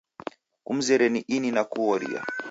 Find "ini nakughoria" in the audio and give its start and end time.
1.35-2.19